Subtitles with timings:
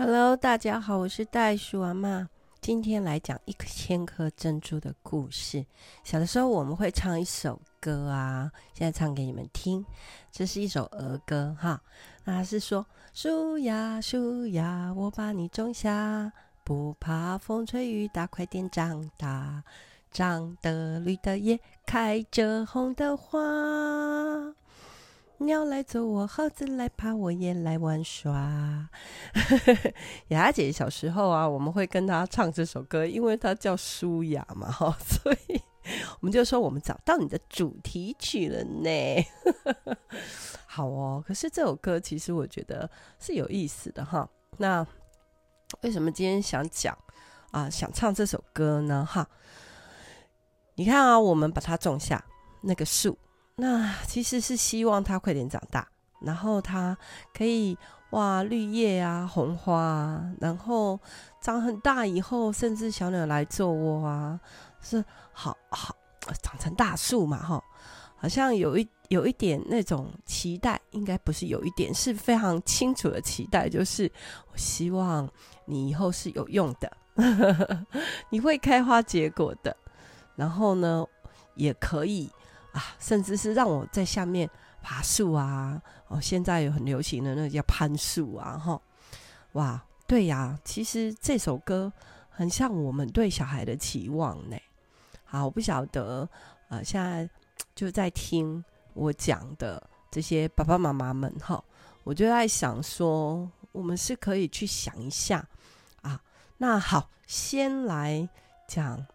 [0.00, 2.28] Hello，大家好，我是袋鼠阿妈。
[2.60, 5.66] 今天来讲一千颗珍珠的故事。
[6.04, 9.84] 小的时候我们会唱一首歌啊，现在唱给你们听。
[10.30, 11.82] 这是一首儿歌哈，
[12.22, 19.64] 那是说树呀树呀，我把你种下，不怕风吹雨打，快点长大，
[20.12, 23.40] 长得绿的叶，开着红的花。
[25.40, 28.88] 鸟来捉我，耗子来爬我，也来玩耍。
[30.28, 35.60] 雅姐小时候啊，我们会跟她唱这首歌，因为她叫舒雅嘛，哈， 所以
[36.20, 38.90] 我们就说我们找到你的主题曲了呢。
[40.66, 44.28] 好哦，可是这首歌其实我觉得是有意思的哈。
[44.56, 44.84] 那
[45.82, 46.96] 为什么今天想讲
[47.52, 49.06] 啊，想唱这首歌呢？
[49.08, 49.28] 哈，
[50.74, 52.24] 你看啊，我们把它种下
[52.62, 53.16] 那个树。
[53.60, 55.86] 那其实是希望它快点长大，
[56.20, 56.96] 然后它
[57.36, 57.76] 可以
[58.10, 60.98] 哇绿叶啊红花啊，然后
[61.42, 64.38] 长很大以后，甚至小鸟来做窝啊，
[64.80, 65.92] 是好好
[66.40, 67.60] 长成大树嘛哈，
[68.16, 74.08] 好像有一有一点那种期待，应该不是有一点，是非常清楚的期待，就是
[74.52, 75.28] 我希望
[75.64, 76.96] 你以后是有用的，
[78.30, 79.76] 你会开花结果的，
[80.36, 81.04] 然后呢
[81.56, 82.30] 也可以。
[82.72, 84.48] 啊，甚至是让我在下面
[84.82, 85.80] 爬树啊！
[86.08, 88.80] 哦，现在有很流行的那叫攀树啊，哈，
[89.52, 91.92] 哇，对呀，其实这首歌
[92.28, 94.56] 很像我们对小孩的期望呢。
[95.24, 96.28] 好，我不晓得，
[96.68, 97.28] 呃，现在
[97.74, 101.62] 就在听我讲的这些爸爸妈妈们哈，
[102.04, 105.46] 我就在想说，我们是可以去想一下
[106.02, 106.22] 啊。
[106.56, 108.28] 那好，先来
[108.66, 109.06] 讲，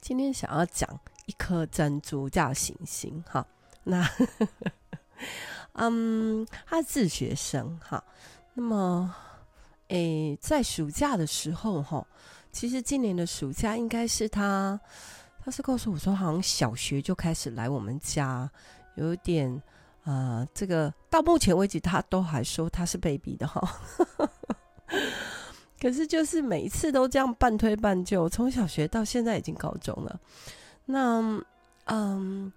[0.00, 1.00] 今天想要讲。
[1.26, 3.46] 一颗珍珠叫星星，哈，
[3.84, 4.08] 那，
[5.74, 8.02] 嗯，他是自学生，哈，
[8.54, 9.14] 那么，
[9.88, 12.06] 诶、在暑假的时候，哈，
[12.52, 14.80] 其实今年的暑假应该是他，
[15.44, 18.48] 他是告诉我说，好像小学就开始来我们家，
[18.94, 19.60] 有点，
[20.04, 23.60] 呃，这个到目前为止，他都还说他是 baby 的，哈，
[25.82, 30.20] 可是就是每一次都这样半推半就，从小学到现在已经高中了。
[30.86, 31.42] 那，
[31.86, 32.52] 嗯，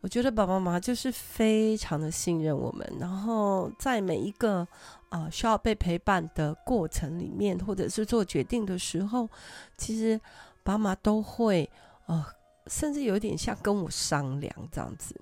[0.00, 4.66] 我觉得爸爸妈妈就是非常的信任我们，然后在每一个
[5.08, 9.28] 啊、需要被陪伴的过程里面，或者是做决定的时候，
[9.76, 10.20] 其实
[10.62, 11.70] 爸妈都会，
[12.06, 12.24] 呃，
[12.66, 15.14] 甚至有点像跟我商量这样子。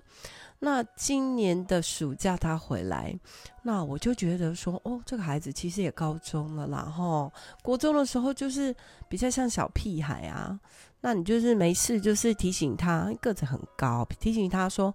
[0.59, 3.17] 那今年的暑假他回来，
[3.63, 8.73] 那我就觉得说，哦，这个孩子其实也高中了啦，哈，国中的时候就是
[9.09, 10.57] 比较像小屁孩啊。
[11.05, 14.91] 那你就是没事，就是提醒他个子很高，提醒他说：“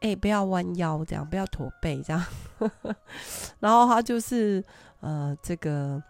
[0.00, 2.24] 哎、不要弯腰，这样不要驼背，这样。
[3.60, 4.64] ”然后他就是
[5.00, 6.02] 呃，这个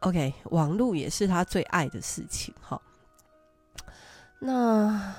[0.00, 2.82] OK，网络也是他最爱的事情哈。
[4.40, 5.14] 那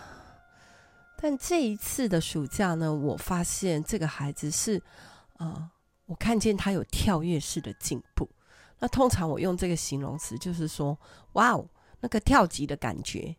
[1.16, 4.84] 但这一次的暑假呢，我发现这个孩子是
[5.38, 5.72] 啊、
[6.08, 8.30] 我看见他有跳跃式的进步。
[8.80, 11.00] 那通常我用这个形容词，就是说
[11.32, 11.66] ：“哇哦。”
[12.00, 13.36] 那个跳级的感觉，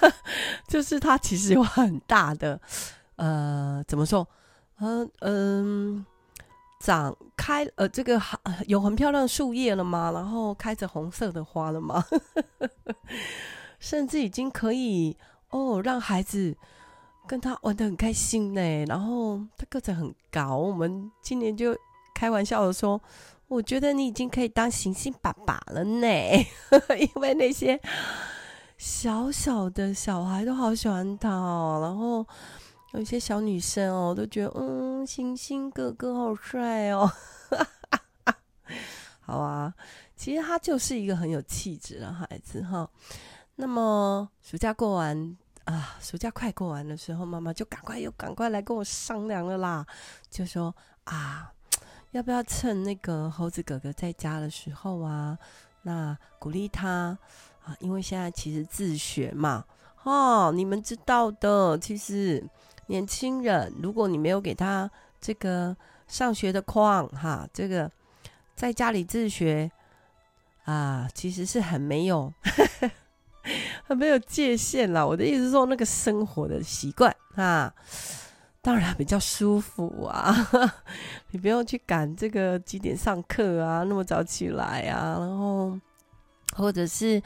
[0.66, 2.60] 就是它其实有很大的，
[3.16, 4.26] 呃，怎么说？
[4.78, 6.06] 嗯、呃、嗯，
[6.80, 8.20] 长开呃，这个
[8.66, 10.10] 有很漂亮的树叶了吗？
[10.12, 12.04] 然后开着红色的花了吗？
[13.78, 15.16] 甚至已经可以
[15.50, 16.56] 哦，让孩子
[17.28, 18.84] 跟他玩的很开心呢。
[18.86, 21.76] 然后他个子很高，我们今年就
[22.14, 23.00] 开玩笑的说。
[23.52, 26.08] 我觉得你已经可以当星星爸爸了呢，
[26.98, 27.78] 因为那些
[28.78, 32.26] 小小的小孩都好喜欢他哦，然后
[32.92, 37.12] 有一些小女生哦都觉得，嗯，星星哥哥好帅哦，
[39.20, 39.74] 好啊，
[40.16, 42.88] 其实他就是一个很有气质的孩子哈。
[43.56, 49.84] 那么暑假过完啊，暑假快过完的时候，妈妈就赶快又赶快来跟我商量了啦，
[50.30, 50.74] 就说
[51.04, 51.52] 啊。
[52.12, 55.36] 要不要趁那个猴子哥哥在家的时候啊，
[55.82, 57.18] 那鼓励他
[57.64, 59.64] 啊，因为现在其实自学嘛，
[60.04, 62.46] 哦，你们知道的，其实
[62.88, 64.90] 年轻人，如果你没有给他
[65.22, 65.74] 这个
[66.06, 67.90] 上学的框哈，这个
[68.54, 69.72] 在家里自学
[70.64, 72.30] 啊，其实是很没有
[73.88, 75.04] 很没有界限啦。
[75.04, 77.72] 我的意思是说，那个生活的习惯啊。
[78.62, 80.32] 当然比较舒服啊，
[81.32, 85.76] 你不用去赶这个几点上课啊，那么早起来啊，然后
[86.56, 87.20] 或者是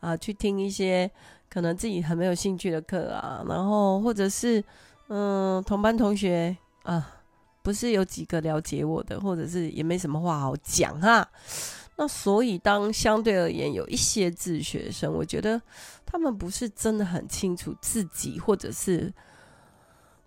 [0.00, 1.10] 啊去听一些
[1.48, 4.62] 可能自己很没有兴趣的课啊，然后或者是
[5.08, 7.22] 嗯同班同学啊，
[7.62, 11.26] 不是有几个了解我的，或者是也没什么话好讲哈。
[11.96, 15.60] 那所以当相对而言有一些自学生，我觉得
[16.04, 19.12] 他们不是真的很清楚自己，或者是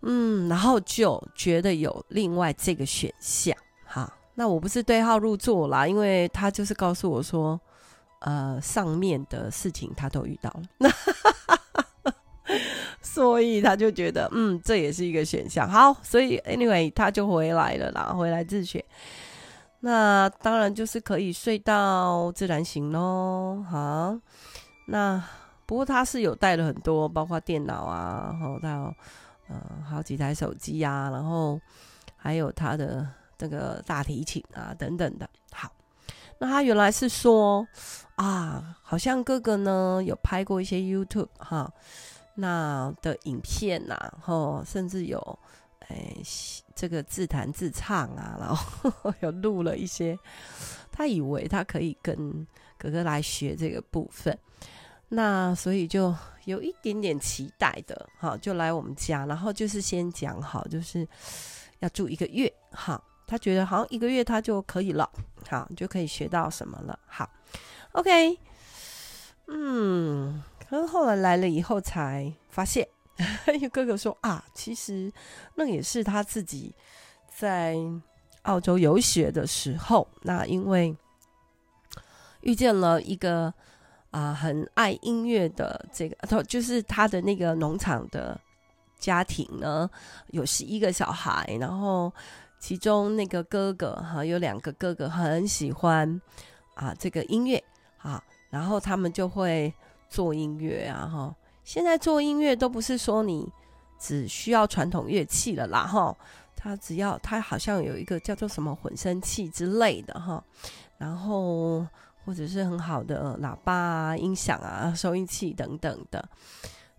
[0.01, 3.55] 嗯，然后就觉得有另外这个选项。
[3.85, 7.59] 哈，那我不是对号入座啦，因为他就是告诉我说，
[8.19, 10.89] 呃，上面的事情他都遇到了。
[13.01, 15.69] 所以他就觉得，嗯，这也是一个选项。
[15.69, 18.83] 好，所以 anyway，他就回来了啦，回来自学。
[19.79, 23.63] 那当然就是可以睡到自然醒喽。
[23.69, 24.17] 好，
[24.87, 25.23] 那
[25.65, 28.93] 不过他是有带了很多，包括电脑啊，然后到
[29.47, 31.59] 呃好几台手机啊，然后
[32.15, 33.07] 还有他的
[33.37, 35.29] 这个大提琴啊等等的。
[35.51, 35.71] 好，
[36.39, 37.67] 那他原来是说
[38.15, 41.71] 啊，好像哥哥呢有拍过一些 YouTube 哈。
[42.37, 45.39] 那的影片呐、啊，吼，甚至有，
[45.87, 46.13] 哎，
[46.75, 50.19] 这个自弹自唱啊，然后 有录了一些，
[50.91, 52.45] 他以为他可以跟
[52.77, 54.37] 哥哥来学这个部分，
[55.15, 56.13] 那所以就
[56.43, 61.07] 有一点点期待的，哈，就来我们家，然后就是先讲好，就是
[61.79, 65.09] 要住一个月，哈，他觉得好像一个月他就可以了，
[65.49, 67.29] 好，就可以学到什么了，好
[67.93, 68.37] ，OK，
[69.47, 70.43] 嗯。
[70.67, 72.87] 可是后来来了以后才发现，
[73.53, 75.13] 因为哥哥说啊，其实
[75.53, 76.73] 那也是他自己
[77.29, 77.77] 在
[78.41, 80.95] 澳洲游学的时候，那因为
[82.41, 83.53] 遇见了一个
[84.15, 88.39] 啊很爱音乐的这个，就是他的那个农场的
[88.97, 89.89] 家庭呢，
[90.27, 92.11] 有十一个小孩，然后
[92.59, 96.21] 其中那个哥哥哈，有两个哥哥很喜欢
[96.75, 97.63] 啊这个音乐
[97.97, 99.73] 啊，然后他们就会。
[100.07, 101.35] 做音乐啊，哈！
[101.63, 103.51] 现在做音乐都不是说你
[103.99, 106.15] 只需要传统乐器了啦，哈！
[106.55, 110.41] 他只要他好像有一个叫做什么混声器之类的，哈，
[110.97, 111.85] 然后
[112.25, 116.27] 或者是很好的喇叭啊、音响啊、 收音器等等的。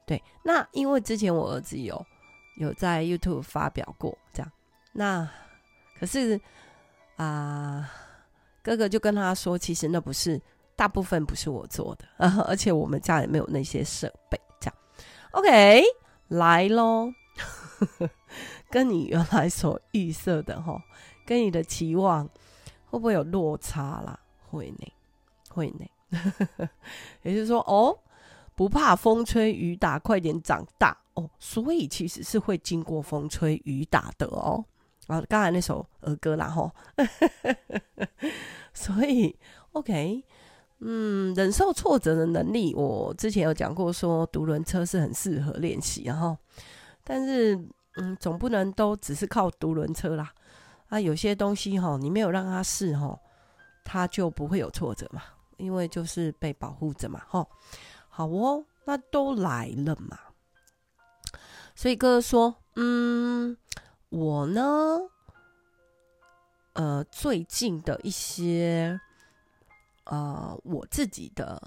[0.06, 2.04] 对，那因为之前我儿子有
[2.56, 4.52] 有在 YouTube 发表过这样，
[4.92, 5.28] 那
[5.98, 6.40] 可是
[7.16, 7.90] 啊、
[8.62, 10.40] 哥哥就跟他说，其实那不是。
[10.78, 12.04] 大部分不是我做的，
[12.46, 14.76] 而且我们家也没有那些设备，这样
[15.30, 15.82] ，OK，
[16.28, 17.10] 来喽，
[18.70, 20.78] 跟你原来所预设的哈，
[21.24, 22.26] 跟你的期望
[22.90, 24.20] 会不会有落差啦？
[24.50, 24.86] 会呢，
[25.56, 25.86] 会呢，
[27.22, 27.98] 也就是说，哦，
[28.54, 34.64] 不怕风吹雨打，快点长大哦，所以其实是会经过风吹雨打的哦。
[35.06, 36.70] 啊，刚才那首儿歌啦吼，
[38.74, 39.34] 所以
[39.72, 40.22] OK。
[40.80, 46.36] 嗯，忍受挫折的能力，我之前有讲过，说独轮车是很适合练习，然后，
[47.02, 47.58] 但是，
[47.94, 50.30] 嗯，总不能都只是靠独轮车啦。
[50.88, 53.18] 啊，有些东西哈，你没有让他试哈，
[53.84, 55.22] 他就不会有挫折嘛，
[55.56, 57.46] 因为就是被保护着嘛，哈。
[58.08, 60.18] 好哦，那都来了嘛，
[61.74, 63.56] 所以哥哥说，嗯，
[64.08, 65.00] 我呢，
[66.74, 69.00] 呃，最近的一些。
[70.08, 71.60] 呃，我自己的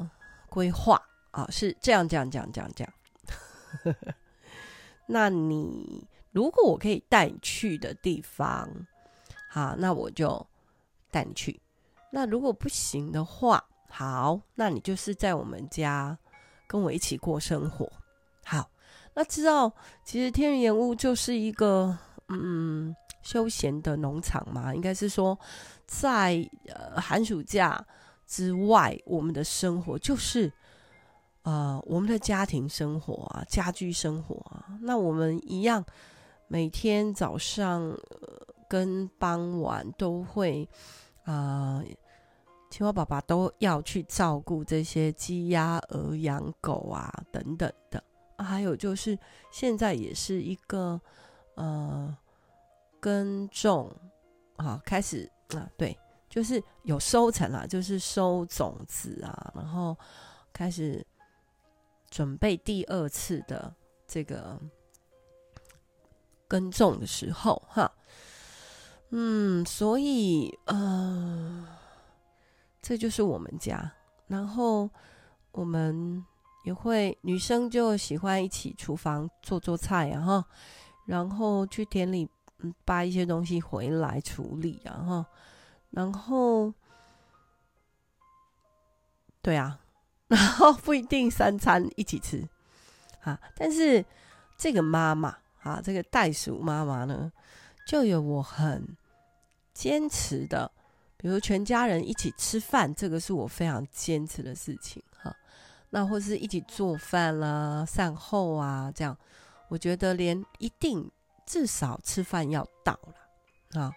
[0.47, 0.97] 规划
[1.31, 3.95] 啊是这样，这样，这样，这样，这样。
[5.05, 8.69] 那你如果我可以带你去的地方，
[9.49, 10.47] 好，那我就
[11.11, 11.59] 带你去。
[12.13, 16.17] 那如果不行的话，好，那你就是在我们家
[16.67, 17.91] 跟我一起过生活。
[18.45, 18.69] 好，
[19.13, 19.71] 那知道
[20.05, 21.97] 其实天人岩屋就是一个
[22.29, 25.37] 嗯休闲的农场嘛，应该是说
[25.85, 27.85] 在呃寒暑假。
[28.31, 30.53] 之外，我们的生活就是，
[31.41, 34.77] 呃，我们的家庭生活啊，家居生活啊。
[34.81, 35.83] 那我们一样，
[36.47, 37.91] 每天早上、
[38.69, 40.69] 跟傍晚都会，
[41.23, 41.81] 啊、
[42.69, 48.03] 青蛙爸爸都要去照顾这些鸡鸭鹅羊狗啊等等的。
[48.37, 49.17] 啊、还有就是
[49.51, 50.99] 现在也是一个，
[51.55, 52.15] 呃，
[52.99, 53.91] 耕种
[54.57, 55.97] 啊，开始啊，对。
[56.29, 59.97] 就是有收成了，就是收种子啊，然后
[60.53, 61.03] 开始
[62.07, 63.73] 准备第二次的
[64.07, 64.55] 这个
[66.47, 67.91] 耕种的时候，哈，
[69.09, 71.67] 嗯，所以呃，
[72.89, 73.91] 这就是我们家。
[74.25, 74.89] 然后
[75.51, 76.25] 我们
[76.63, 80.45] 也会女生就喜欢一起厨房做做菜啊，哈，
[81.05, 82.27] 然后去田里
[82.57, 85.25] 嗯扒一些东西回来处理啊，哈。
[85.91, 86.73] 然后，
[89.43, 89.79] 对啊，
[90.27, 92.43] 然后不一定三餐一起吃，
[93.21, 94.03] 啊，但是
[94.57, 97.31] 这个妈妈啊，这个袋鼠妈妈呢，
[97.85, 98.97] 就有我很
[99.75, 100.71] 坚持的
[101.21, 105.35] 比如全家人一起吃饭，这个是我非常坚持的事情哈。
[105.89, 109.17] 那或是一起做饭啦、善后啊，这样，
[109.67, 111.11] 我觉得连一定
[111.45, 113.93] 至少吃饭要到了啊。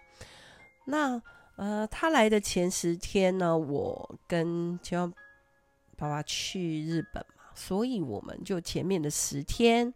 [0.87, 1.23] 那
[1.55, 5.12] 呃，他来的前十天呢，我跟千万
[5.97, 9.95] 爸爸去日本嘛，所以我们就前面的十天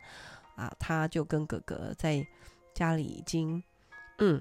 [0.54, 2.25] 啊，他就跟哥哥在
[2.73, 3.61] 家里已经
[4.18, 4.40] 嗯。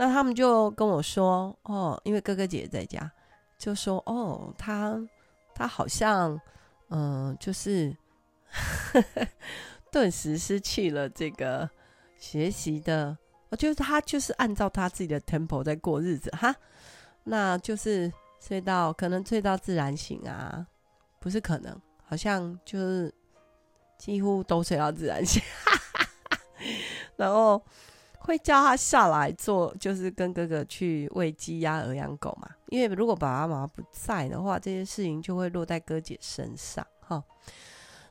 [0.00, 3.12] 那他们就跟我说，哦，因为哥哥姐姐在家，
[3.58, 4.98] 就说，哦，他
[5.54, 6.40] 他好像，
[6.88, 7.94] 嗯、就是
[9.92, 11.68] 顿时失去了这个
[12.16, 13.14] 学习的，
[13.50, 16.56] 我觉得他就是按照他自己的 tempo 在过日子哈，
[17.24, 20.66] 那就是睡到可能睡到自然醒啊，
[21.18, 23.14] 不是可能，好像就是
[23.98, 25.42] 几乎都睡到自然醒，
[27.16, 27.62] 然后。
[28.22, 32.48] 会叫他下来做，就是跟哥哥去喂鸡鸭、鹅养狗嘛。
[32.68, 37.24] 因为如果爸爸妈妈不在的话，这些事情就会落在哥姐身上哈。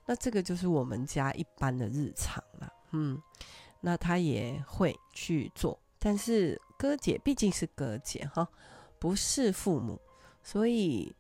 [0.07, 2.73] 那这个就是我们家一般的日常了。
[2.91, 3.21] 嗯，
[3.81, 8.45] 那他也会去做，但是哥姐毕竟是哥姐哈，
[8.97, 10.01] 不是父母，
[10.41, 11.15] 所以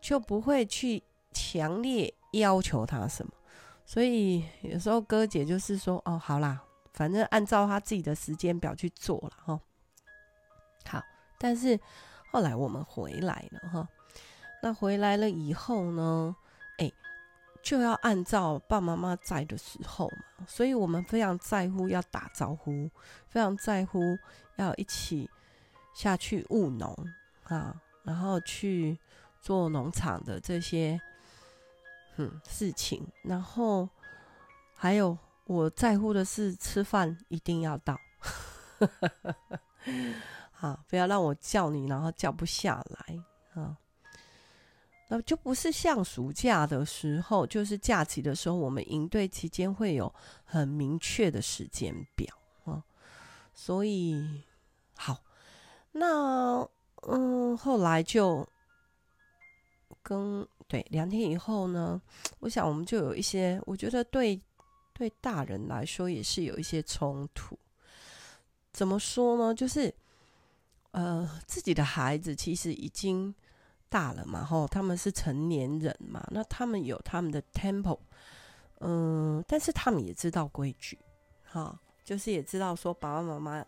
[0.00, 3.32] 就不会去强烈要求他什么。
[3.84, 6.62] 所以有时候哥姐就是说：“哦，好啦。”
[6.92, 9.60] 反正按照他自己的时间表去做了哈，
[10.86, 11.02] 好，
[11.38, 11.80] 但是
[12.30, 13.88] 后来我们回来了哈，
[14.62, 16.36] 那回来了以后呢，
[16.76, 16.92] 哎，
[17.62, 22.90] 就要按照爸妈妈在的时候嘛，所以我们非常在乎要打招呼，
[23.26, 24.18] 非常在乎
[24.56, 25.30] 要一起
[25.94, 26.94] 下去务农
[27.44, 28.98] 啊，然后去
[29.40, 31.00] 做农场的这些
[32.16, 33.88] 嗯事情，然后
[34.74, 35.16] 还有。
[35.44, 37.98] 我在乎的是吃饭一定要到，
[40.52, 43.24] 好，不要让我叫你，然后叫不下来
[43.60, 43.76] 啊。
[45.08, 50.10] 那就不是像暑假的时候，就是假期的时候，我们营队期间会有
[50.44, 52.34] 很明确的时间表
[52.64, 52.82] 啊。
[53.52, 54.42] 所以
[54.94, 55.22] 好，
[55.90, 56.66] 那
[57.08, 58.48] 嗯，后来就
[60.02, 62.00] 跟对两天以后呢，
[62.38, 64.40] 我想我们就有一些，我觉得对。
[65.02, 67.58] 对大人来说也是有一些冲突，
[68.72, 69.52] 怎么说呢？
[69.52, 69.92] 就是，
[70.92, 73.34] 呃，自己的孩子其实已经
[73.88, 77.98] 大了嘛，吼，他们是成年人嘛，那他们有他们的 temple，
[78.78, 80.96] 嗯、但是他们也知道规矩，
[81.42, 83.66] 哈，就是也知道说爸爸妈妈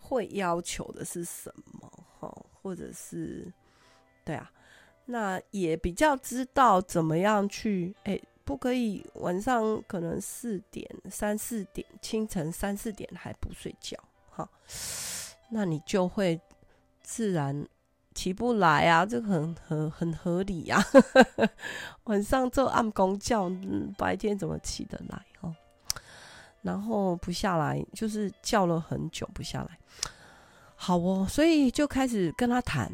[0.00, 3.52] 会要求的是什么，哈，或者是，
[4.24, 4.50] 对啊，
[5.04, 8.18] 那也比较知道怎么样去，哎。
[8.44, 13.96] 不可以晚上可能四点、三四点、清晨三四点还不睡觉，
[14.30, 14.48] 哈，
[15.48, 16.38] 那你就会
[17.02, 17.66] 自然
[18.14, 20.78] 起不来啊，这个很很很合理呀。
[22.04, 23.50] 晚上做暗公觉，
[23.96, 25.24] 白天怎么起得来？
[25.40, 25.54] 哦，
[26.60, 29.78] 然后不下来，就是叫了很久不下来。
[30.76, 32.92] 好哦，所以就开始跟他谈。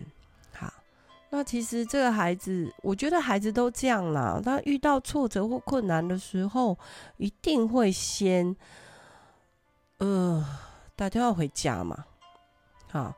[1.32, 4.40] 那其实这个孩子，我觉得孩子都这样啦。
[4.44, 6.76] 他遇到挫折或困难的时候，
[7.18, 8.54] 一定会先，
[9.99, 10.44] 呃，
[10.96, 12.04] 打电话回家嘛，
[12.90, 13.14] 好。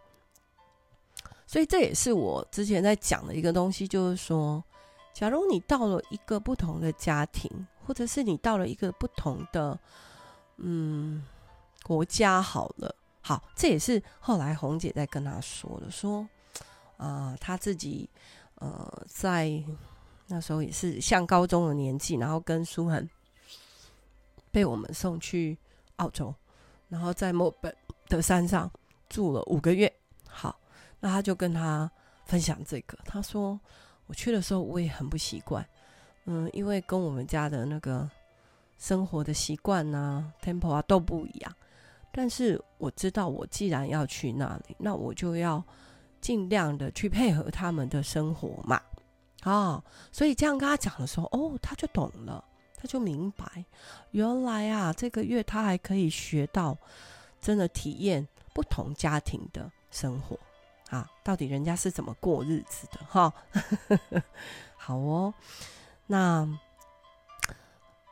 [1.46, 4.62] 所以这也是我之前在讲的一个东西，就是说，
[5.14, 7.50] 假如你到了一个不同的家庭，
[7.84, 9.78] 或者是你到了一个不同的，
[10.58, 11.22] 嗯，
[11.82, 16.28] 国家，好了，好，这也是后来红姐在跟他说的，说。
[17.02, 18.08] 啊、他自己
[18.54, 19.60] 呃，在
[20.28, 23.10] 那时候也是像高中的年纪，然后跟书恒
[24.52, 25.58] 被我们送去
[25.96, 26.32] 澳洲，
[26.88, 28.70] 然后在墨本的山上
[29.08, 29.92] 住了五个月。
[30.28, 30.60] 好，
[31.00, 31.90] 那他就跟他
[32.24, 33.58] 分享这个，他说
[34.06, 35.66] 我去的时候我也很不习惯，
[36.26, 38.08] 嗯，因为跟我们家的那个
[38.78, 41.52] 生活的习惯啊、temple 啊都不一样。
[42.12, 45.64] 但是我知道，我既然要去那里，那我就要。
[46.22, 48.76] 尽量的去配合他们的生活嘛，
[49.42, 52.42] 啊、哦，所以这样跟他讲的时候，哦，他就懂了，
[52.76, 53.44] 他就明白，
[54.12, 56.78] 原来啊，这个月他还可以学到，
[57.40, 60.38] 真的体验不同家庭的生活
[60.90, 63.32] 啊，到底人家是怎么过日子的哈？
[64.78, 65.34] 好哦，
[66.06, 66.48] 那，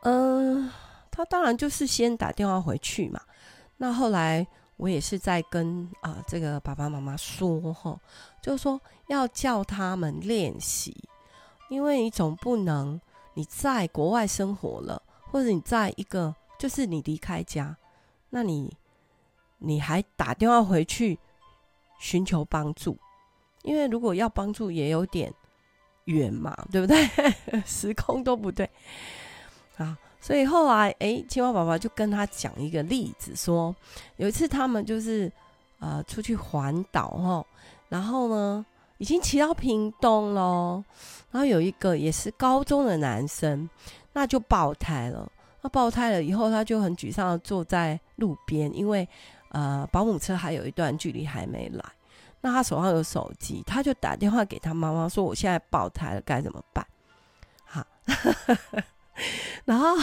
[0.02, 0.68] 嗯、
[1.12, 3.22] 他当然就是先打电话回去嘛，
[3.76, 4.44] 那后来。
[4.80, 8.00] 我也是在跟啊、这个爸爸妈妈说哈，
[8.42, 10.96] 就是说要叫他们练习，
[11.68, 12.98] 因为你总不能
[13.34, 17.76] 你在国外生活了，或者你在一个就是你离开家，
[18.30, 18.74] 那你
[19.58, 21.18] 你还打电话回去
[21.98, 22.98] 寻求帮助，
[23.62, 25.30] 因为如果要帮助也有点
[26.06, 27.06] 远嘛，对不对？
[27.66, 28.70] 时空都不对
[29.76, 33.74] 啊，所以后来诶，青蛙爸爸就跟他讲一个例子，说
[34.16, 35.30] 有一次他们就是
[35.78, 37.44] 呃出去环岛哈，
[37.88, 38.64] 然后呢
[38.98, 40.84] 已经骑到屏东了，
[41.30, 43.68] 然后有一个也是高中的男生，
[44.12, 45.30] 那就爆胎了。
[45.62, 49.08] 那爆胎了以后，他就很沮丧的坐在路边，因为
[49.50, 51.84] 呃保姆车还有一段距离还没来。
[52.42, 56.86] 那他手上有手机，他就打电话给他妈妈说：“我现在爆胎了，该怎么办？”
[57.64, 57.84] 好，
[59.64, 59.96] 然后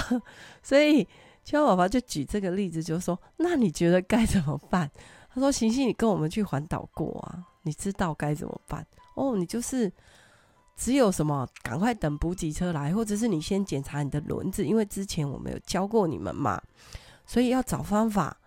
[0.62, 1.07] 所以
[1.43, 4.89] 青蛙宝宝就举这个例子，就说：“那你觉得该怎么办？”
[5.33, 9.36] 他说：“行行，你跟我们去环岛过啊，你知道该怎么办哦。
[9.36, 9.91] 你就是
[10.75, 16.62] 只有什么，赶快等补给车来，或者是你先检查你的轮子，因为之前我们有教过你们嘛，
[17.25, 18.38] 所以要找方法，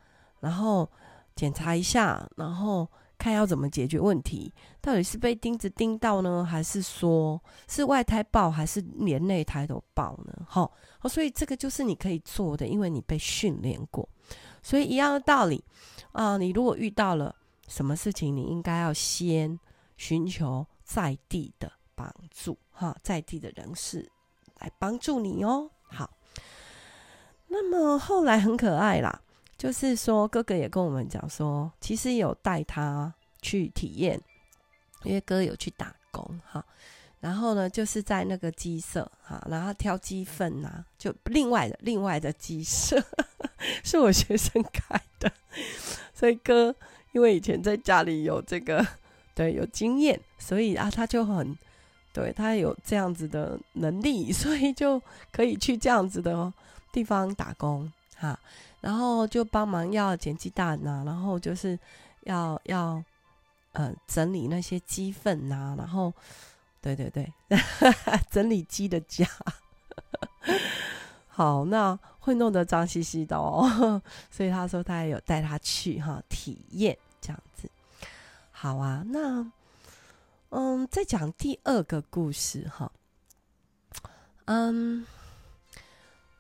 [0.41, 0.89] 然后
[1.35, 2.89] 检查一下，然后。”
[3.21, 4.51] 看要怎么解决问题，
[4.81, 10.47] 到底是被钉子钉到呢，还是说是外胎爆，还是连内胎都爆呢？
[10.49, 10.73] 好，
[11.07, 14.09] 所以这个就是你可以做的，因为你被训练过。
[14.63, 15.63] 所以一样的道理
[16.13, 17.35] 啊，你如果遇到了
[17.69, 19.61] 什么事情，你应该要先
[19.99, 24.11] 寻求在地的帮助，哈，在地的人士
[24.61, 25.71] 来帮助你哦。
[25.83, 26.11] 好，
[27.49, 29.21] 那么后来很可爱啦。
[29.61, 33.13] 就是说，哥哥也跟我们讲说，其实有带他
[33.43, 34.19] 去体验，
[35.05, 36.65] 因为哥有去打工哈。
[37.21, 42.99] 然后呢，就是在那个鸡舍哈，然后挑鸡粪呐，就另外的另外的鸡舍，
[43.85, 45.31] 是我学生开的。
[46.15, 46.75] 所以哥
[47.13, 48.83] 因为以前在家里有这个
[49.35, 51.55] 对有经验，所以啊他就很
[52.15, 54.99] 对他有这样子的能力，所以就
[55.31, 56.51] 可以去这样子的
[56.91, 58.39] 地方打工哈。
[58.81, 61.79] 然后就帮忙要捡鸡蛋呐、啊，然后就是
[62.23, 63.05] 要要
[63.73, 66.11] 呃整理那些鸡粪呐、啊，然后
[66.81, 67.31] 对对对，
[68.31, 69.29] 整理鸡的家。
[71.29, 77.71] 好，那会弄得脏兮兮的哦， 所以他说他也有带他去哈体验这样子。
[78.51, 79.53] 好啊，那
[80.49, 82.91] 嗯，再讲第二个故事哈，
[84.47, 85.07] 嗯，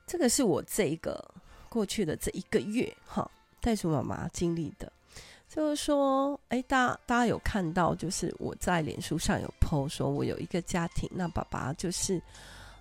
[0.06, 1.34] 这个是我这个。
[1.70, 3.30] 过去的这一个月，哈，
[3.62, 4.92] 袋鼠妈妈经历的，
[5.48, 12.20] 就是说，哎，大家大家有看到，就是我在脸书上有 po 说，我有一个家庭，那爸爸就是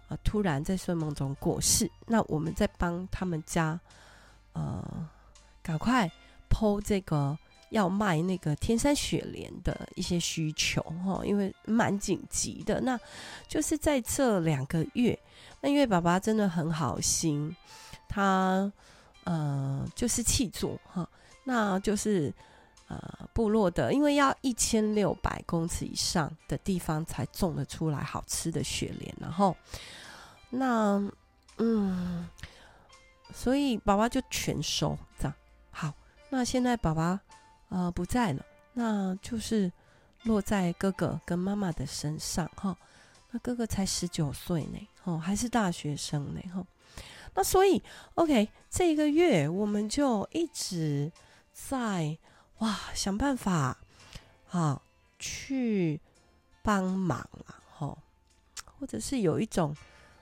[0.07, 3.79] 啊、突然在睡梦中过世，那我们在帮他们家，
[4.53, 5.07] 呃，
[5.61, 6.11] 赶快
[6.49, 7.37] po 这个
[7.69, 12.99] 要卖那个天山雪莲的一些需求，哈，因为蛮紧急的，那
[13.47, 15.17] 就是在这两个月，
[15.61, 17.55] 那因为爸爸真的很好心。
[18.09, 18.69] 他
[19.25, 21.07] 呃，就是契作哈，
[21.43, 22.33] 那就是
[22.87, 29.55] 呃部落的，因为要一千六百公尺以上的地方才种得出来好吃的雪莲，然后
[30.49, 30.99] 那
[31.57, 32.27] 嗯，
[33.31, 35.33] 所以爸爸就全收这样。
[35.69, 35.93] 好，
[36.31, 37.21] 那现在爸爸
[37.69, 38.43] 呃不在了，
[38.73, 39.71] 那就是
[40.23, 42.75] 落在哥哥跟妈妈的身上哈。
[43.29, 46.65] 那哥哥才十九岁呢，哦，还是大学生呢，哈。
[47.39, 47.81] 那所以
[48.15, 51.09] ，OK，这个月我们就一直
[51.53, 52.17] 在
[52.57, 53.77] 哇想办法，
[54.51, 54.81] 啊，
[55.17, 56.01] 去
[56.61, 57.97] 帮忙了，哈，
[58.77, 59.73] 或者是有一种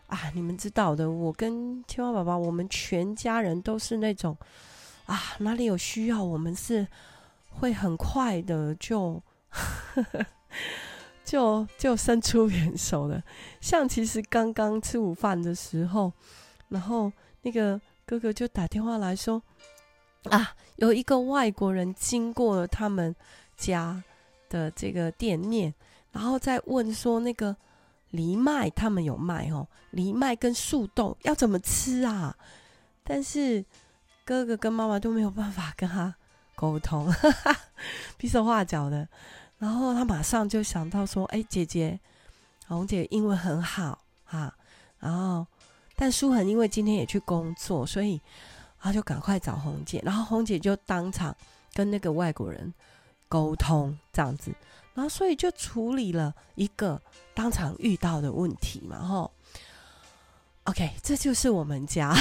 [0.06, 4.38] 啊，你们知道的，我跟青蛙宝宝，我们全家人都是那种
[5.08, 6.88] 啊，哪里有需要，我们是
[7.50, 9.20] 会很快的就
[11.26, 13.24] 就就伸出援手的。
[13.60, 16.14] 像其实刚刚吃午饭的时候。
[16.70, 19.42] 然后那个哥哥就打电话来说
[20.30, 23.16] ：“啊，有一个外国人经过了他们
[23.56, 24.04] 家
[24.50, 25.74] 的这个店面，
[26.12, 27.56] 然后再问说那个
[28.12, 32.36] 藜麦他们有卖哦，藜麦跟树豆要怎么吃啊？
[33.04, 33.64] 但是
[34.26, 36.14] 哥哥跟妈妈都没有办法跟他
[36.56, 37.60] 沟通，哈哈，
[38.18, 39.08] 比手画脚的。
[39.58, 42.00] 然后他马上就想到说：哎，姐姐，
[42.68, 44.54] 红姐英文很好啊，
[45.00, 45.48] 然后。”
[45.98, 48.22] 但舒恒因为今天也去工作，所以
[48.80, 51.36] 他就赶快找红姐，然后红姐就当场
[51.74, 52.72] 跟那个外国人
[53.28, 54.54] 沟通这样子，
[54.94, 57.02] 然后所以就处理了一个
[57.34, 59.32] 当场遇到的问题嘛，吼。
[60.66, 62.14] OK，这就是我们家。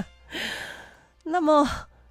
[1.24, 1.66] 那么，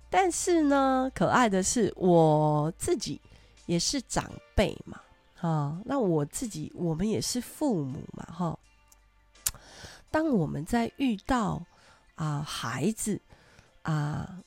[0.09, 3.21] 但是呢，可爱的是我自己
[3.67, 4.99] 也是长辈嘛，
[5.41, 8.57] 啊，那我自己我们也是父母嘛，哈。
[10.11, 11.61] 当我们在遇到
[12.15, 13.19] 啊、孩子
[13.83, 14.39] 啊、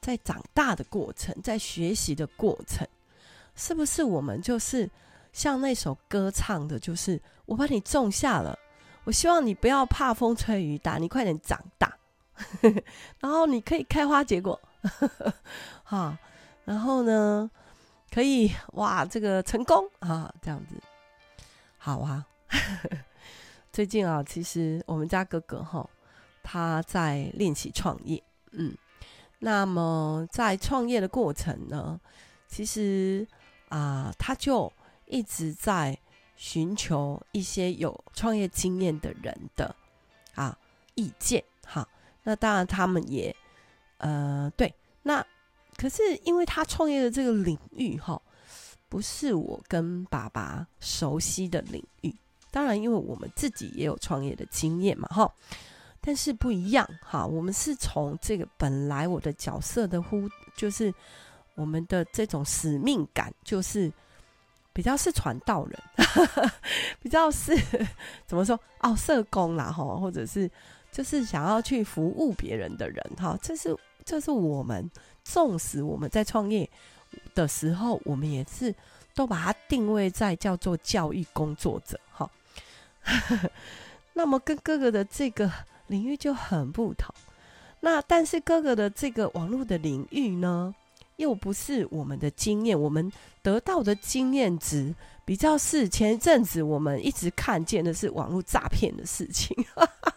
[0.00, 2.86] 在长大的过程，在学习的过程，
[3.54, 4.88] 是不是我们就是
[5.32, 8.58] 像那首歌唱的，就是我把你种下了，
[9.04, 11.94] 我希望你不要怕风吹雨打，你快点长大，
[13.20, 14.58] 然后你可以开花结果，
[15.84, 16.18] 哈，
[16.64, 17.50] 然后呢，
[18.10, 20.74] 可以哇，这个成功啊，这样子，
[21.76, 22.24] 好啊。
[23.80, 25.88] 最近啊，其实我们家哥哥哈，
[26.42, 28.76] 他在练习创业，嗯，
[29.38, 31.98] 那么在创业的过程呢，
[32.46, 33.26] 其实
[33.70, 34.70] 啊，他就
[35.06, 35.98] 一直在
[36.36, 39.74] 寻求一些有创业经验的人的
[40.34, 40.54] 啊
[40.94, 41.88] 意见，哈，
[42.24, 43.34] 那当然他们也
[43.96, 45.26] 呃对，那
[45.78, 48.20] 可是因为他创业的这个领域哈，
[48.90, 52.14] 不是我跟爸爸熟悉的领域。
[52.50, 55.32] 当然，因为我们自己也有创业的经验嘛，哈，
[56.00, 57.24] 但是不一样哈。
[57.24, 60.92] 我们是从这个本来我的角色的呼，就是
[61.54, 63.92] 我们的这种使命感，就是
[64.72, 65.80] 比较是传道人，
[67.00, 67.56] 比较是
[68.26, 70.50] 怎么说哦，社工啦，哈，或者是
[70.90, 74.90] 就是想要去服务别人的人，哈，这是这是我们，
[75.22, 76.68] 纵使我们在创业
[77.34, 78.74] 的时候，我们也是
[79.14, 82.28] 都把它定位在叫做教育工作者，哈。
[84.14, 85.50] 那么跟哥哥的这个
[85.86, 87.14] 领域就很不同。
[87.80, 90.74] 那但是哥哥的这个网络的领域呢，
[91.16, 93.10] 又不是我们的经验，我们
[93.42, 99.56] 得到的经验值比较是前一阵子我们一直看见的是网络诈骗的事情。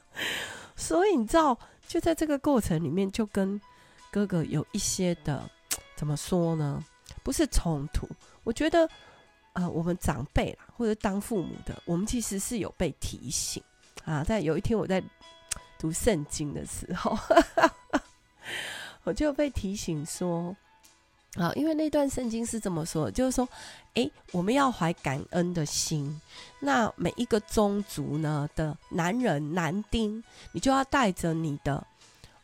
[0.76, 3.60] 所以你知道，就在这个过程里面，就跟
[4.12, 5.50] 哥哥有一些的
[5.96, 6.84] 怎么说呢？
[7.24, 8.08] 不是冲突，
[8.44, 8.90] 我觉得。
[9.54, 13.64] 啊、呃，我们长辈啦，或者当父母的，我们其实是有被提醒
[14.04, 14.24] 啊。
[14.24, 15.02] 在有一天我在
[15.78, 17.18] 读圣经的时候，
[19.04, 20.56] 我就被提醒说，
[21.36, 23.48] 啊，因为那段圣经是这么说，就是说，
[23.94, 26.20] 诶，我们要怀感恩的心。
[26.60, 31.86] 那每一个宗族呢的男人男丁，你就要带着你的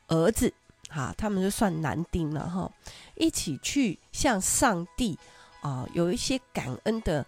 [0.09, 0.53] 儿子，
[0.89, 2.71] 哈，他们就算男丁了哈，
[3.15, 5.17] 一起去向上帝。
[5.61, 7.25] 啊、有一些感恩的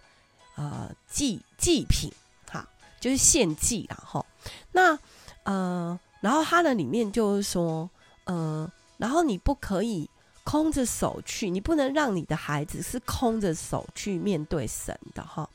[0.54, 2.10] 啊祭祭品，
[2.50, 2.66] 哈，
[2.98, 4.24] 就是献祭啦，哈。
[4.72, 4.98] 那
[5.42, 7.90] 呃，然后它的里面就是说，
[8.24, 10.08] 呃，然后你不可以
[10.44, 15.48] 空着手去，你不能让你的孩子是空着手去面对神的，哈。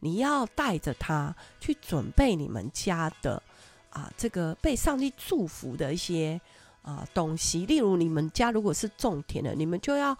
[0.00, 3.42] 你要带着他去准备你们家的
[3.90, 6.40] 啊、这个被上帝祝福的一些
[6.82, 10.16] 啊、东西，例如你们家如果是种田的，你们就要。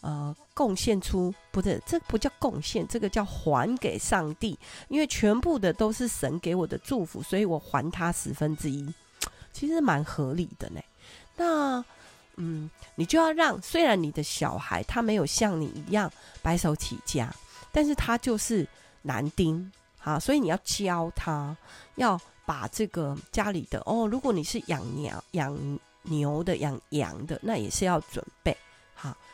[0.00, 4.56] 呃，贡献出不是，这不叫贡献，这个叫还给上帝，
[4.88, 8.94] 因为全部的都是神给我的祝福，所以我还他十分之一，
[9.52, 10.80] 其实蛮合理的呢。
[11.36, 11.84] 那
[12.36, 16.08] 嗯，你就要让，虽然你的小孩他没有像你一样
[16.42, 17.34] 白手起家，
[17.72, 18.66] 但是他就是
[19.02, 21.56] 男丁，好，所以你要教他，
[21.96, 28.56] 要把这个家里的哦，如果你是养鸟、养牛的、养羊的，那也是要准备。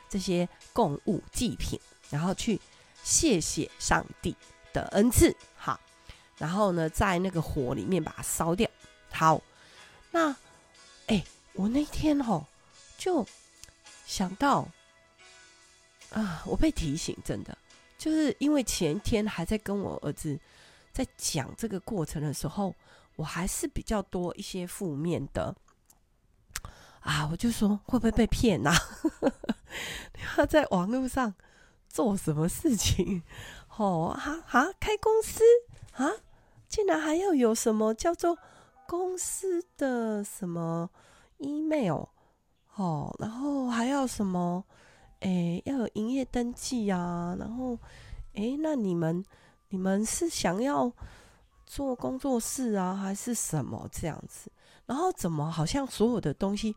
[0.08, 1.78] 这些供物祭品，
[2.10, 2.60] 然后去
[3.02, 4.36] 谢谢上帝
[4.72, 5.78] 的恩赐，好，
[6.38, 8.68] 然后呢，在那个火里面把它烧掉。
[9.10, 9.40] 好，
[10.10, 10.34] 那，
[11.06, 12.46] 哎，我那天吼
[12.96, 13.26] 就
[14.06, 14.68] 想到
[16.10, 17.56] 啊，我被提醒，真的
[17.98, 20.38] 就是因为前天还在跟我儿子
[20.92, 22.74] 在讲这个过程的时候，
[23.16, 25.54] 我还是比较多一些负面的。
[27.00, 28.78] 啊，我就说会不会被骗呐、啊？
[30.14, 31.34] 你要在网络上
[31.88, 33.22] 做什么事情？
[33.76, 35.42] 哦，啊哈，开公司
[35.92, 36.10] 啊，
[36.68, 38.38] 竟然还要有什么叫做
[38.87, 40.90] 公司的什么
[41.38, 42.04] email？
[42.76, 44.64] 哦，然后还要什么？
[45.20, 47.34] 诶，要有营业登记啊。
[47.38, 47.78] 然后，
[48.34, 49.24] 诶，那你们
[49.70, 50.92] 你们是想要
[51.64, 54.50] 做工作室啊，还是什么这样子？
[54.87, 56.76] 然后怎么好像所有的东西？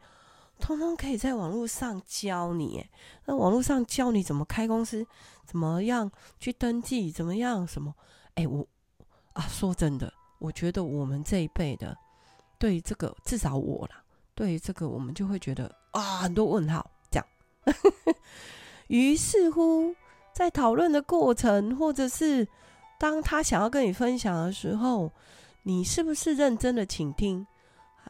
[0.59, 2.85] 通通可以在网络上教你，
[3.25, 5.05] 那网络上教你怎么开公司，
[5.45, 7.93] 怎么样去登记，怎么样什么？
[8.35, 8.65] 哎，我
[9.33, 11.95] 啊，说真的，我觉得我们这一辈的，
[12.59, 14.03] 对于这个至少我啦，
[14.35, 17.27] 对于这个我们就会觉得啊，很多问号这样。
[18.87, 19.93] 于是乎，
[20.33, 22.47] 在讨论的过程，或者是
[22.99, 25.11] 当他想要跟你分享的时候，
[25.63, 27.45] 你是不是认真的倾听？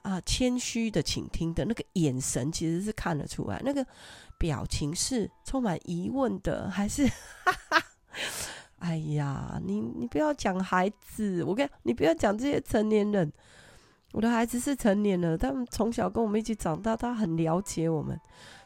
[0.04, 3.86] 啊，谦虚的倾听的那个眼神，其实是看得出来，那个
[4.38, 7.84] 表情是充满疑问的，还是哈哈？
[8.80, 13.32] 哎呀，你你不要讲孩子，我跟你，不要讲这些成年人。
[14.14, 18.20] 我的孩子是成年了，他们从小跟我们一起长大，他很了解我们，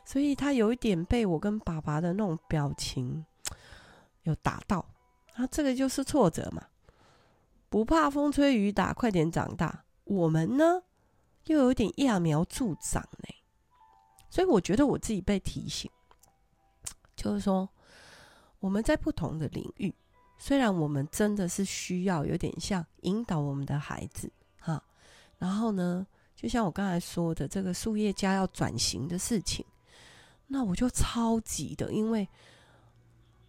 [0.06, 3.26] 所以他有一点被我跟爸爸的那种表情
[4.24, 4.86] 有打到，
[5.34, 6.62] 啊，这个就是挫折嘛，
[7.70, 9.84] 不怕风吹雨打，快点长大。
[10.04, 10.84] 我们呢，
[11.46, 13.30] 又有点揠苗助长呢，
[14.30, 15.90] 所以我觉得我自己被提醒，
[17.16, 17.68] 就是说
[18.60, 19.94] 我们在不同的领域，
[20.38, 24.82] 虽然我们真的是需要有点像引导我们的孩子哈，
[25.40, 29.66] 然后呢，就像我刚才说的这个树叶家要转型的事情，
[30.48, 32.30] 那我就超级的，因为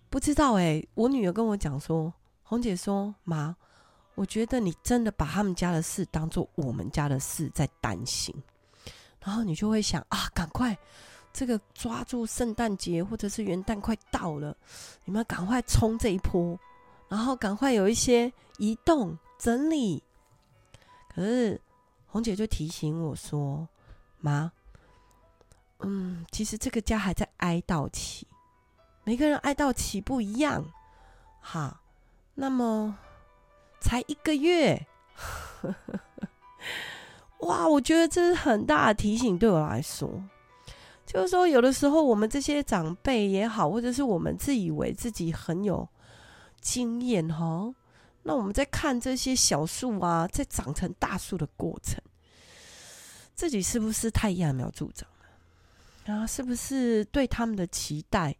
[0.08, 3.56] 不知道哎、我女儿跟我讲说，红姐说妈。
[4.14, 8.34] 我觉得你真的把他们家的事当做我们家的事在担心，
[9.20, 10.76] 然后你就会想啊，赶快
[11.32, 14.54] 这个抓住圣诞节或者是元旦快到了，
[15.06, 16.58] 你们赶快冲这一波，
[17.08, 20.02] 然后赶快有一些移动整理。
[21.08, 21.58] 可是
[22.06, 23.66] 红姐就提醒我说
[24.20, 24.52] ：“妈，
[25.80, 28.26] 嗯，其实这个家还在哀悼期，
[29.04, 30.62] 每个人哀悼期不一样。
[31.40, 31.80] 好，
[32.34, 32.98] 那么。”
[33.82, 34.86] 才一个月，
[37.42, 37.68] 哇！
[37.68, 40.22] 我觉得这是很大的提醒，对我来说，
[41.04, 45.88] 就是说，有的时候我们这些长辈也好，或者是我们自以为自己很有
[46.60, 47.74] 经验哈，
[48.22, 52.00] 那我们在看这些小树啊，在长成大树的过程，
[53.34, 55.08] 自己是不是太揠苗助长
[56.06, 56.14] 了？
[56.14, 58.36] 啊，是不是对他们的期待，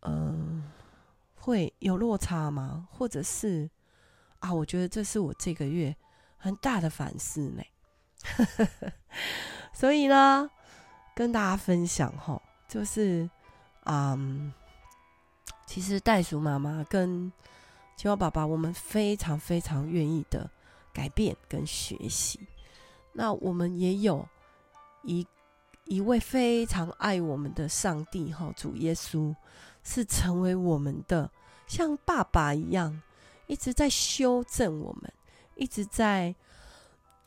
[0.00, 0.70] 嗯、
[1.34, 2.86] 会有落差吗？
[2.90, 3.70] 或者是？
[4.44, 5.96] 啊，我觉得这是我这个月
[6.36, 7.62] 很大的反思呢。
[9.72, 10.50] 所以呢，
[11.16, 13.28] 跟大家分享哈，就是，
[13.86, 14.52] 嗯，
[15.64, 17.32] 其实袋鼠妈妈跟
[17.96, 20.50] 青蛙爸爸，我们非常非常愿意的
[20.92, 22.38] 改变跟学习。
[23.14, 24.28] 那我们也有
[25.04, 25.26] 一
[25.86, 29.34] 一位非常爱我们的上帝哈，主耶稣
[29.82, 31.30] 是成为我们的
[31.66, 33.00] 像爸爸一样。
[33.46, 35.12] 一直在修正我们，
[35.54, 36.34] 一直在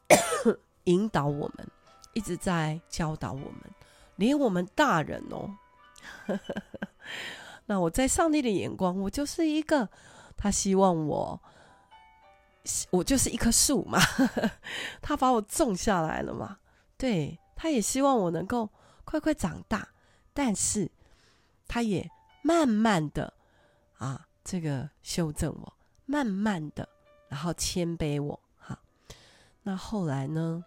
[0.85, 1.67] 引导我们，
[2.13, 3.61] 一直在教导我们，
[4.15, 5.55] 连我们大人哦。
[7.65, 9.89] 那我在上帝的眼光，我就是一个，
[10.37, 11.41] 他希望我，
[12.91, 13.99] 我就是一棵树嘛，
[15.01, 16.59] 他把我种下来了嘛，
[16.97, 18.69] 对，他也希望我能够
[19.03, 19.89] 快快长大，
[20.33, 20.89] 但是
[21.67, 22.09] 他也
[22.41, 23.33] 慢慢的
[23.97, 25.76] 啊，这个修正我。
[26.07, 26.89] 慢慢的，
[27.29, 28.79] 然后谦卑我哈。
[29.61, 30.63] 那后来呢？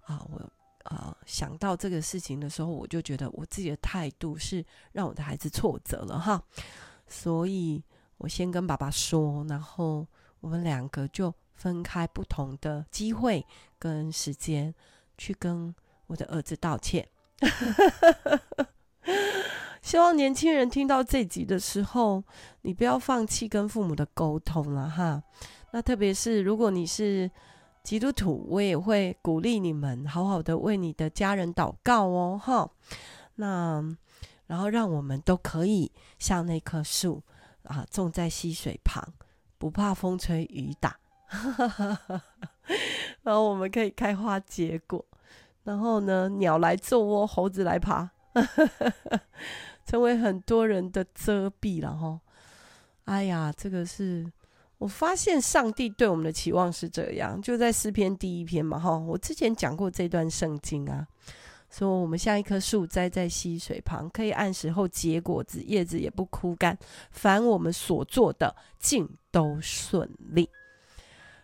[0.00, 0.50] 啊，我
[0.84, 6.42] 啊想到这个事情的时候，我就觉得我自己的态度是让我的孩子挫折了哈。
[7.06, 7.84] 所以
[8.16, 10.06] 我先跟爸爸说，然后
[10.40, 13.46] 我们两个就分开不同的机会
[13.78, 14.74] 跟时间
[15.18, 15.74] 去跟
[16.06, 17.06] 我的儿子道歉。
[19.88, 22.22] 希望年轻人听到这集的时候，
[22.60, 25.22] 你不要放弃跟父母的沟通了哈。
[25.70, 27.30] 那特别是如果你是
[27.82, 32.68] 基督徒，我也会鼓励你们好好的为你的家人祷告哦哈。
[33.36, 33.82] 那
[34.46, 37.22] 然后让我们都可以像那棵树
[37.62, 39.02] 啊，种在溪水旁，
[39.56, 40.98] 不怕风吹雨打，
[43.24, 45.02] 然后我们可以开花结果。
[45.64, 48.10] 然后呢，鸟来做窝，猴子来爬。
[49.88, 52.20] 成为很多人的遮蔽了哈，
[53.04, 54.30] 哎呀，这个是
[54.76, 61.06] 我发现上帝对我们的期望是这样，就在诗篇第一篇嘛哈，我之前讲过这段圣经啊，
[61.70, 66.76] 说我们像一棵树栽在溪水旁，可以按时候结果子，叶子也不枯干，
[67.10, 70.50] 凡我们所做的尽都顺利。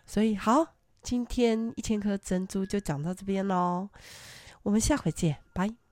[0.05, 0.63] 所以好，
[1.01, 3.89] 今天一千颗珍珠就讲到这边喽，
[4.61, 5.84] 我们下回见，拜。